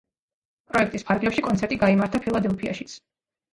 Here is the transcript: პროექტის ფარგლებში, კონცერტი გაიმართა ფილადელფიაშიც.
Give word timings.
პროექტის 0.71 1.05
ფარგლებში, 1.09 1.45
კონცერტი 1.49 1.79
გაიმართა 1.85 2.25
ფილადელფიაშიც. 2.27 2.99